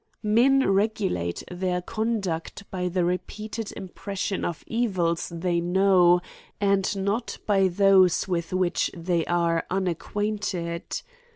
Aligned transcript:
Men 0.23 0.67
regulate 0.67 1.43
their 1.51 1.79
conduct 1.79 2.63
by 2.71 2.87
the 2.89 3.05
repeated 3.05 3.71
impression 3.77 4.43
of 4.43 4.63
evils 4.65 5.29
they 5.29 5.59
know, 5.61 6.21
and 6.59 6.97
not 7.05 7.37
by 7.45 7.67
those 7.67 8.27
with 8.27 8.51
which 8.51 8.89
they 8.97 9.23
are 9.27 9.63
unacquainted. 9.69 11.03